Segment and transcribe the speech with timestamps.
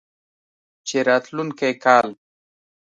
[0.87, 2.09] چې راتلونکی کال